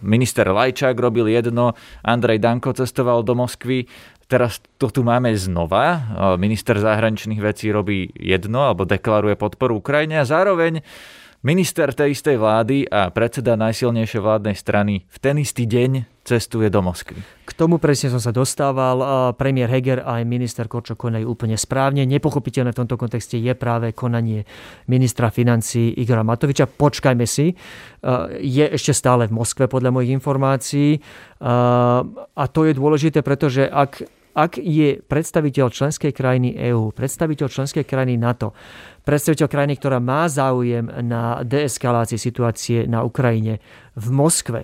[0.00, 3.84] minister Lajčák robil jedno, Andrej Danko cestoval do Moskvy,
[4.24, 5.84] teraz to tu máme znova.
[5.84, 6.00] E,
[6.40, 10.80] minister zahraničných vecí robí jedno alebo deklaruje podporu Ukrajine a zároveň
[11.40, 16.84] Minister tej istej vlády a predseda najsilnejšej vládnej strany v ten istý deň cestuje do
[16.84, 17.16] Moskvy.
[17.48, 19.00] K tomu presne som sa dostával.
[19.40, 22.04] Premiér Heger a aj minister Korčok konajú úplne správne.
[22.04, 24.44] Nepochopiteľné v tomto kontexte je práve konanie
[24.84, 26.68] ministra financí Igora Matoviča.
[26.68, 27.56] Počkajme si.
[28.44, 31.00] Je ešte stále v Moskve podľa mojich informácií.
[31.40, 38.14] A to je dôležité, pretože ak ak je predstaviteľ členskej krajiny EÚ, predstaviteľ členskej krajiny
[38.14, 38.54] NATO,
[39.02, 43.58] predstaviteľ krajiny, ktorá má záujem na deeskalácii situácie na Ukrajine
[43.98, 44.60] v Moskve,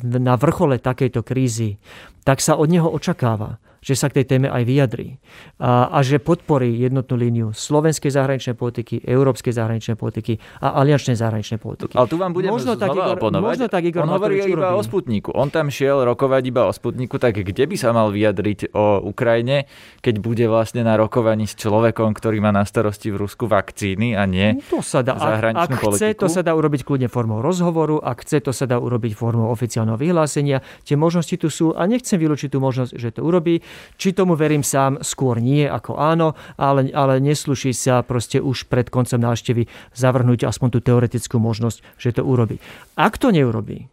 [0.00, 1.80] na vrchole takejto krízy,
[2.20, 5.20] tak sa od neho očakáva, že sa k tej téme aj vyjadrí
[5.60, 11.60] a, a že podporí jednotnú líniu slovenskej zahraničnej politiky, európskej zahraničnej politiky a aliančnej zahraničnej
[11.60, 11.96] politiky.
[11.96, 13.44] Ale tu vám budem možno tak Igor, oponovať.
[13.44, 15.32] Možno tak Igor On hovorí iba o Sputniku.
[15.32, 19.68] On tam šiel rokovať iba o Sputniku, tak kde by sa mal vyjadriť o Ukrajine,
[20.04, 24.28] keď bude vlastne na rokovaní s človekom, ktorý má na starosti v Rusku vakcíny a
[24.28, 27.98] nie to sa dá, zahraničnú ak, ak chce, to sa dá urobiť kľudne formou rozhovoru,
[27.98, 30.62] ak chce, to sa dá urobiť formou oficiálneho vyhlásenia.
[30.84, 33.64] Tie možnosti tu sú a nechcem vylúčiť tú možnosť, že to urobí.
[34.00, 38.88] Či tomu verím sám, skôr nie ako áno, ale, ale nesluší sa proste už pred
[38.88, 42.58] koncom návštevy zavrhnúť aspoň tú teoretickú možnosť, že to urobí.
[42.96, 43.86] Ak to neurobí,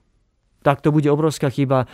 [0.67, 1.87] tak to bude obrovská chyba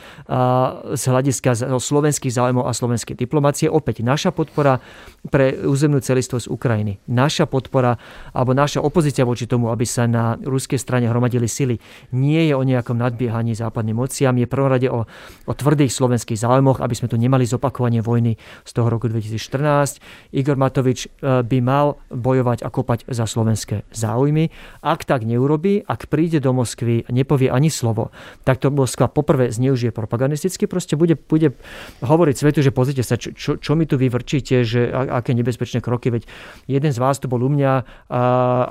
[0.97, 3.69] z hľadiska slovenských záujmov a slovenskej diplomácie.
[3.69, 4.81] Opäť naša podpora
[5.29, 6.97] pre územnú celistvosť Ukrajiny.
[7.05, 8.01] Naša podpora
[8.33, 11.77] alebo naša opozícia voči tomu, aby sa na ruskej strane hromadili sily,
[12.17, 14.33] nie je o nejakom nadbiehaní západným mociam.
[14.33, 15.05] Je prvom rade o,
[15.45, 20.33] o tvrdých slovenských záujmoch, aby sme tu nemali zopakovanie vojny z toho roku 2014.
[20.33, 24.49] Igor Matovič e, by mal bojovať a kopať za slovenské záujmy.
[24.81, 28.09] Ak tak neurobí, ak príde do Moskvy a nepovie ani slovo,
[28.41, 31.51] tak to Moskva poprvé zneužije propagandisticky, proste bude, bude
[31.99, 36.07] hovoriť svetu, že pozrite sa, čo, čo, čo mi tu vyvrčíte, že aké nebezpečné kroky,
[36.07, 36.23] veď
[36.71, 37.71] jeden z vás tu bol u mňa,
[38.07, 38.21] a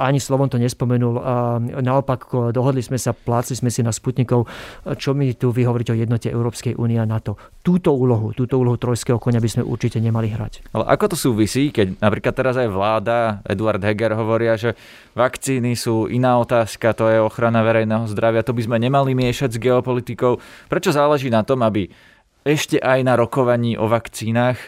[0.09, 4.49] ani slovom to nespomenul, a naopak dohodli sme sa, plácli sme si na Sputnikov,
[4.97, 7.37] čo mi tu vy o jednote Európskej únie a NATO.
[7.63, 10.75] Túto úlohu, túto úlohu trojského konia by sme určite nemali hrať.
[10.75, 14.75] Ale ako to súvisí, keď napríklad teraz aj vláda, Eduard Heger hovoria, že
[15.15, 19.59] vakcíny sú iná otázka, to je ochrana verejného zdravia, to by sme nemali miešať s
[19.73, 20.37] geopolitikou.
[20.69, 21.89] Prečo záleží na tom, aby
[22.45, 24.61] ešte aj na rokovaní o vakcínach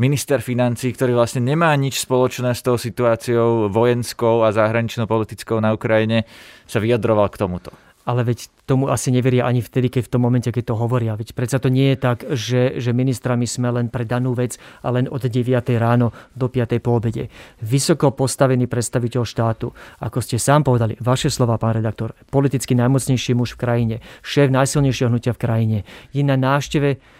[0.00, 6.24] minister financí, ktorý vlastne nemá nič spoločné s tou situáciou vojenskou a zahranično-politickou na Ukrajine,
[6.64, 10.50] sa vyjadroval k tomuto ale veď tomu asi neveria ani vtedy, keď v tom momente,
[10.50, 11.14] keď to hovoria.
[11.14, 14.90] Veď predsa to nie je tak, že, že ministrami sme len pre danú vec a
[14.90, 15.46] len od 9.
[15.78, 16.82] ráno do 5.
[16.82, 17.30] po obede.
[17.62, 19.70] Vysoko postavený predstaviteľ štátu,
[20.02, 23.96] ako ste sám povedali, vaše slova, pán redaktor, politicky najmocnejší muž v krajine,
[24.26, 25.78] šéf najsilnejšieho hnutia v krajine,
[26.10, 27.19] je na návšteve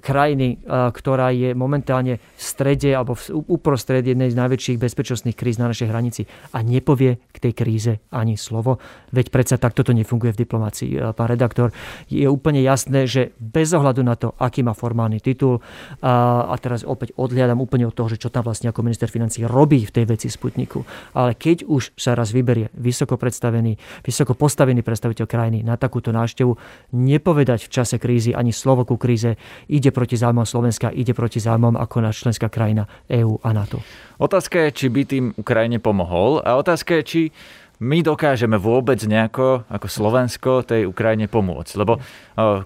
[0.00, 5.60] krajiny, eh, ktorá je momentálne v strede alebo v uprostred jednej z najväčších bezpečnostných kríz
[5.60, 6.24] na našej hranici
[6.56, 8.80] a nepovie k tej kríze ani slovo.
[9.12, 10.90] Veď predsa takto to nefunguje v diplomácii.
[10.96, 11.68] Eh, pán redaktor,
[12.08, 15.60] je úplne jasné, že bez ohľadu na to, aký má formálny titul,
[16.00, 19.84] a, teraz opäť odhľadám úplne od toho, že čo tam vlastne ako minister financí robí
[19.84, 20.82] v tej veci Sputniku.
[21.12, 26.56] Ale keď už sa raz vyberie vysoko predstavený, vysoko postavený predstaviteľ krajiny na takúto návštevu,
[26.94, 31.42] nepovedať v čase krízy ani slovo ku kríze kríze ide proti záujmom Slovenska, ide proti
[31.42, 33.82] záujmom ako na členská krajina EÚ a NATO.
[34.22, 37.22] Otázka je, či by tým Ukrajine pomohol a otázka je, či
[37.76, 41.76] my dokážeme vôbec nejako ako Slovensko tej Ukrajine pomôcť.
[41.76, 42.00] Lebo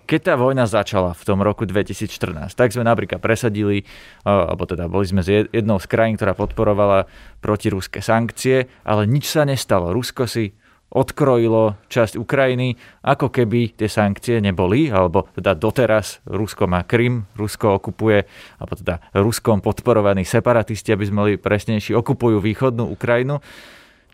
[0.07, 3.83] keď tá vojna začala v tom roku 2014, tak sme napríklad presadili,
[4.23, 7.11] alebo teda boli sme jednou z krajín, ktorá podporovala
[7.43, 9.91] protiruské sankcie, ale nič sa nestalo.
[9.91, 10.55] Rusko si
[10.91, 12.75] odkrojilo časť Ukrajiny,
[13.07, 18.27] ako keby tie sankcie neboli, alebo teda doteraz Rusko má Krym, Rusko okupuje,
[18.59, 23.39] alebo teda Ruskom podporovaní separatisti, aby sme boli presnejší, okupujú východnú Ukrajinu.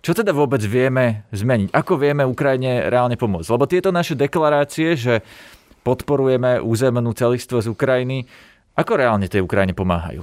[0.04, 1.72] Čo teda vôbec vieme zmeniť?
[1.72, 3.48] Ako vieme Ukrajine reálne pomôcť?
[3.50, 5.24] Lebo tieto naše deklarácie, že
[5.82, 8.28] podporujeme územnú celistvo z Ukrajiny,
[8.76, 10.20] ako reálne tej Ukrajine pomáhajú?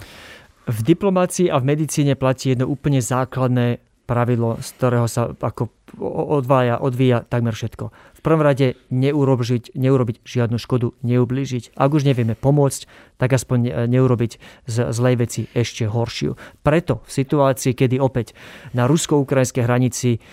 [0.63, 5.67] V diplomácii a v medicíne platí jedno úplne základné pravidlo, z ktorého sa ako
[6.01, 7.91] odvája, odvíja takmer všetko
[8.23, 11.75] prvom rade neurobiť, neurobiť žiadnu škodu, neublížiť.
[11.75, 12.87] Ak už nevieme pomôcť,
[13.19, 14.31] tak aspoň neurobiť
[14.65, 16.39] z zlej veci ešte horšiu.
[16.63, 18.31] Preto v situácii, kedy opäť
[18.71, 20.23] na rusko-ukrajinskej hranici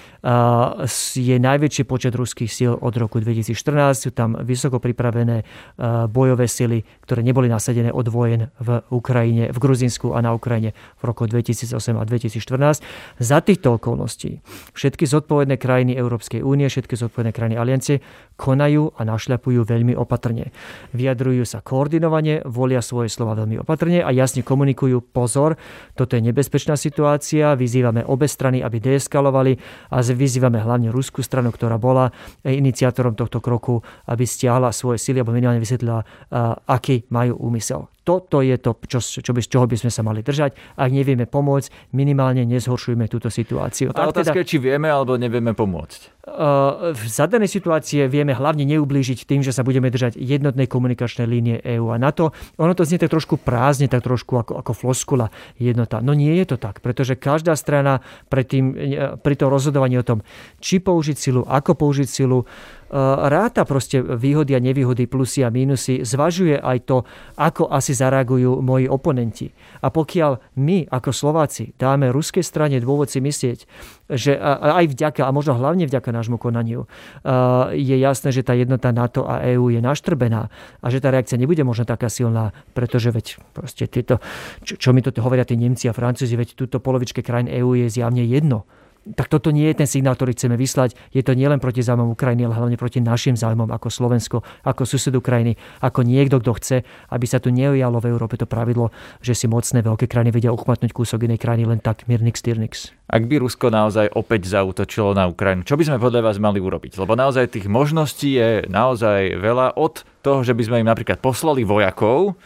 [1.18, 3.54] je najväčší počet ruských síl od roku 2014,
[3.98, 5.42] sú tam vysoko pripravené
[6.08, 11.02] bojové sily, ktoré neboli nasadené od vojen v Ukrajine, v Gruzinsku a na Ukrajine v
[11.10, 12.82] roku 2008 a 2014.
[13.18, 14.42] Za týchto okolností
[14.74, 18.04] všetky zodpovedné krajiny Európskej únie, všetky zodpovedné krajiny aliancie
[18.36, 20.52] konajú a našľapujú veľmi opatrne.
[20.92, 25.14] Vyjadrujú sa koordinovane, volia svoje slova veľmi opatrne a jasne komunikujú.
[25.14, 25.56] Pozor,
[25.96, 29.56] toto je nebezpečná situácia, vyzývame obe strany, aby deeskalovali
[29.94, 32.12] a vyzývame hlavne ruskú stranu, ktorá bola
[32.44, 36.02] iniciátorom tohto kroku, aby stiahla svoje sily alebo minimálne vysvetlila,
[36.68, 40.74] aký majú úmysel toto je to, čo, čo by, čoho by sme sa mali držať.
[40.74, 43.94] Ak nevieme pomôcť, minimálne nezhoršujme túto situáciu.
[43.94, 46.19] A otázka teda, či vieme alebo nevieme pomôcť.
[46.20, 51.56] Uh, v zadanej situácii vieme hlavne neublížiť tým, že sa budeme držať jednotnej komunikačnej línie
[51.64, 52.36] EÚ a NATO.
[52.60, 56.04] Ono to znie tak trošku prázdne, tak trošku ako, ako floskula jednota.
[56.04, 58.64] No nie je to tak, pretože každá strana pri, tým,
[59.16, 60.20] pri tom rozhodovaní o tom,
[60.60, 62.44] či použiť silu, ako použiť silu,
[63.30, 67.06] ráta proste výhody a nevýhody, plusy a mínusy, zvažuje aj to,
[67.38, 69.54] ako asi zareagujú moji oponenti.
[69.80, 73.64] A pokiaľ my ako Slováci dáme ruskej strane dôvod si myslieť,
[74.10, 76.90] že aj vďaka, a možno hlavne vďaka nášmu konaniu,
[77.74, 80.50] je jasné, že tá jednota NATO a EÚ je naštrbená
[80.82, 84.18] a že tá reakcia nebude možno taká silná, pretože veď proste tieto,
[84.66, 87.86] čo, čo mi to hovoria tí Nemci a Francúzi, veď túto polovičke krajín EÚ je
[87.86, 88.66] zjavne jedno
[89.00, 90.92] tak toto nie je ten signál, ktorý chceme vyslať.
[91.10, 95.12] Je to nielen proti záujmom Ukrajiny, ale hlavne proti našim záujmom ako Slovensko, ako sused
[95.16, 96.76] Ukrajiny, ako niekto, kto chce,
[97.08, 98.92] aby sa tu neujalo v Európe to pravidlo,
[99.24, 102.92] že si mocné veľké krajiny vedia uchmatnúť kúsok inej krajiny len tak mirnix tyrnix.
[103.10, 107.00] Ak by Rusko naozaj opäť zautočilo na Ukrajinu, čo by sme podľa vás mali urobiť?
[107.00, 111.66] Lebo naozaj tých možností je naozaj veľa od toho, že by sme im napríklad poslali
[111.66, 112.38] vojakov,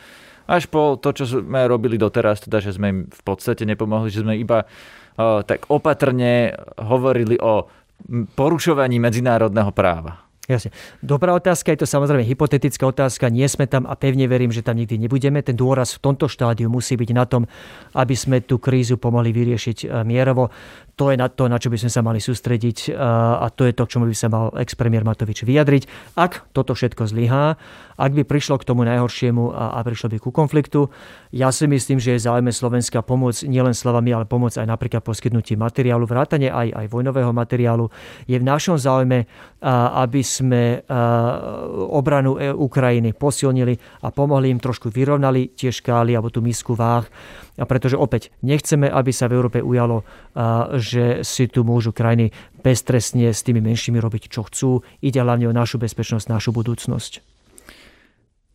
[0.45, 4.21] až po to, čo sme robili doteraz, teda, že sme im v podstate nepomohli, že
[4.21, 4.69] sme iba
[5.19, 7.71] tak opatrne hovorili o
[8.35, 10.25] porušovaní medzinárodného práva.
[10.45, 10.77] Jasne.
[11.01, 14.77] Dobrá otázka, je to samozrejme hypotetická otázka, nie sme tam a pevne verím, že tam
[14.77, 15.41] nikdy nebudeme.
[15.41, 17.49] Ten dôraz v tomto štádiu musí byť na tom,
[17.97, 20.53] aby sme tú krízu pomohli vyriešiť e, mierovo.
[21.01, 23.01] To je na to, na čo by sme sa mali sústrediť e,
[23.41, 26.13] a to je to, k čomu by sa mal ex-premiér Matovič vyjadriť.
[26.21, 27.57] Ak toto všetko zlyhá,
[27.97, 30.93] ak by prišlo k tomu najhoršiemu a prišlo by ku konfliktu.
[31.35, 35.59] Ja si myslím, že je záujme Slovenska pomôcť nielen slovami, ale pomôcť aj napríklad poskytnutí
[35.59, 37.91] materiálu, vrátane aj, aj vojnového materiálu.
[38.31, 39.27] Je v našom záujme,
[39.99, 40.87] aby sme
[41.91, 43.75] obranu e, Ukrajiny posilnili
[44.07, 47.03] a pomohli im trošku vyrovnali tie škály alebo tú misku váh.
[47.59, 50.07] A pretože opäť nechceme, aby sa v Európe ujalo,
[50.79, 52.31] že si tu môžu krajiny
[52.63, 54.87] beztrestne s tými menšími robiť, čo chcú.
[55.03, 57.34] Ide hlavne o našu bezpečnosť, našu budúcnosť.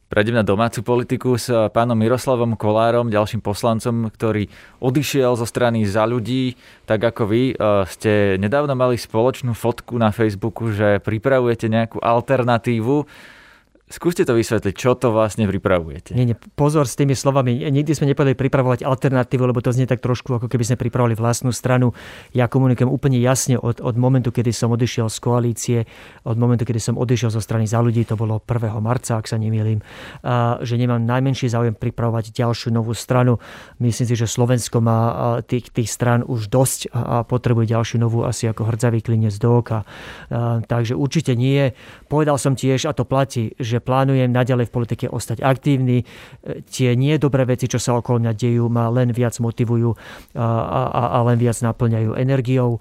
[0.10, 4.50] Prejdem na domácu politiku s pánom Miroslavom Kolárom, ďalším poslancom, ktorý
[4.82, 6.58] odišiel zo strany za ľudí,
[6.90, 7.54] tak ako vy.
[7.54, 13.06] E, ste nedávno mali spoločnú fotku na Facebooku, že pripravujete nejakú alternatívu
[13.90, 16.14] Skúste to vysvetliť, čo to vlastne pripravujete.
[16.14, 17.58] Nie, nie, pozor s tými slovami.
[17.58, 21.50] Nikdy sme nepovedali pripravovať alternatívu, lebo to znie tak trošku, ako keby sme pripravovali vlastnú
[21.50, 21.98] stranu.
[22.30, 25.78] Ja komunikujem úplne jasne od, od momentu, kedy som odišiel z koalície,
[26.22, 28.78] od momentu, kedy som odišiel zo strany za ľudí, to bolo 1.
[28.78, 29.82] marca, ak sa nemýlim,
[30.62, 33.42] že nemám najmenší záujem pripravovať ďalšiu novú stranu.
[33.82, 35.02] Myslím si, že Slovensko má
[35.50, 39.82] tých, tých stran už dosť a potrebuje ďalšiu novú asi ako hrdzavý klinec do oka.
[40.70, 41.74] Takže určite nie.
[42.06, 46.04] Povedal som tiež, a to platí, že plánujem naďalej v politike ostať aktívny.
[46.04, 46.06] E,
[46.68, 49.96] tie nie dobré veci, čo sa okolo mňa dejú, ma len viac motivujú
[50.36, 50.46] a,
[50.90, 52.78] a, a len viac naplňajú energiou.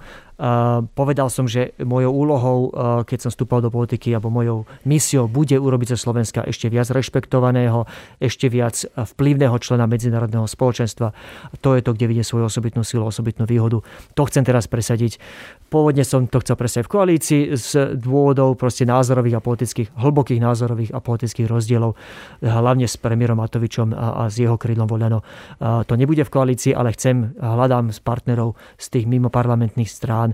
[0.95, 2.59] Povedal som, že mojou úlohou,
[3.03, 7.91] keď som vstúpal do politiky, alebo mojou misiou bude urobiť zo Slovenska ešte viac rešpektovaného,
[8.23, 11.11] ešte viac vplyvného člena medzinárodného spoločenstva.
[11.59, 13.83] To je to, kde vidie svoju osobitnú silu, osobitnú výhodu.
[14.15, 15.19] To chcem teraz presadiť.
[15.71, 20.93] Pôvodne som to chcel presadiť v koalícii z dôvodov proste názorových a politických, hlbokých názorových
[20.93, 21.95] a politických rozdielov,
[22.43, 25.23] hlavne s premiérom Matovičom a, a s jeho krídlom Voľano.
[25.63, 30.33] To nebude v koalícii, ale chcem, hľadám s partnerov z tých mimoparlamentných strán strán,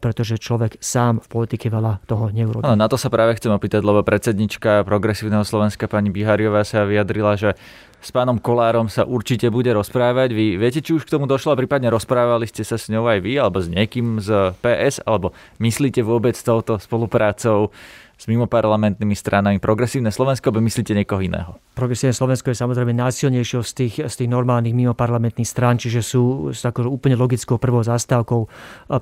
[0.00, 2.64] pretože človek sám v politike veľa toho neurobí.
[2.64, 7.36] No, na to sa práve chcem opýtať, lebo predsednička Progresívneho Slovenska pani Bihariová sa vyjadrila,
[7.36, 7.52] že
[8.00, 10.30] s pánom Kolárom sa určite bude rozprávať.
[10.30, 13.18] Vy viete, či už k tomu došlo a prípadne rozprávali ste sa s ňou aj
[13.24, 17.74] vy, alebo s niekým z PS, alebo myslíte vôbec touto spoluprácou
[18.16, 21.60] s mimoparlamentnými stranami Progresívne Slovensko, alebo myslíte niekoho iného?
[21.76, 26.64] Progresívne Slovensko je samozrejme najsilnejšou z tých, z tých normálnych mimoparlamentných strán, čiže sú, sú
[26.64, 28.48] ako úplne logickou prvou zastávkou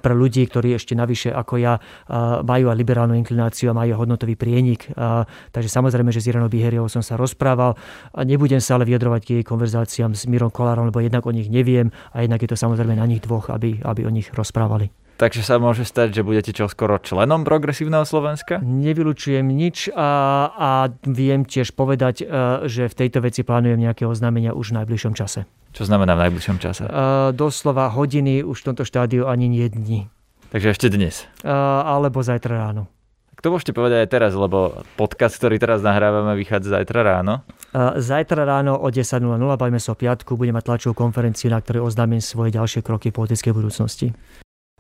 [0.03, 1.79] pre ľudí, ktorí ešte navyše ako ja
[2.43, 4.91] majú aj liberálnu inklináciu a majú hodnotový prienik.
[5.55, 7.79] Takže samozrejme, že s Iranou Biheriou som sa rozprával
[8.27, 11.95] nebudem sa ale vyjadrovať k jej konverzáciám s Mirom Kolárom, lebo jednak o nich neviem
[12.11, 15.04] a jednak je to samozrejme na nich dvoch, aby, aby o nich rozprávali.
[15.15, 18.59] Takže sa môže stať, že budete čoskoro členom Progresívneho Slovenska?
[18.59, 20.71] Nevylučujem nič a, a
[21.07, 25.47] viem tiež povedať, e, že v tejto veci plánujem nejaké oznámenia už v najbližšom čase.
[25.71, 26.87] Čo znamená v najbližšom čase?
[26.87, 30.11] Uh, doslova hodiny, už v tomto štádiu ani nie dní.
[30.51, 31.27] Takže ešte dnes?
[31.43, 31.51] Uh,
[31.83, 32.91] alebo zajtra ráno.
[33.43, 37.45] To môžete povedať aj teraz, lebo podcast, ktorý teraz nahrávame, vychádza zajtra ráno.
[37.77, 42.25] Zajtra ráno o 10.00, bavíme sa o piatku, budeme mať tlačovú konferenciu, na ktorej oznámim
[42.25, 44.17] svoje ďalšie kroky v politickej budúcnosti.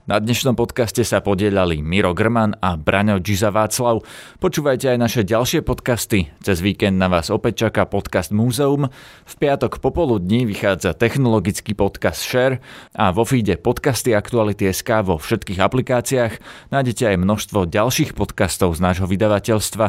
[0.05, 4.05] Na dnešnom podcaste sa podielali Miro Grman a Braňo Džiza Václav.
[4.37, 6.29] Počúvajte aj naše ďalšie podcasty.
[6.45, 8.93] Cez víkend na vás opäť čaká podcast Múzeum.
[9.25, 12.61] V piatok popoludní vychádza technologický podcast Share
[12.93, 16.33] a vo feede podcasty Aktuality.sk vo všetkých aplikáciách
[16.69, 19.87] nájdete aj množstvo ďalších podcastov z nášho vydavateľstva.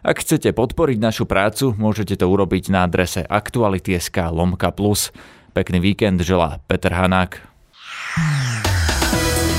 [0.00, 5.12] Ak chcete podporiť našu prácu, môžete to urobiť na adrese Aktuality.sk lomka plus.
[5.52, 7.44] Pekný víkend želá Peter Hanák.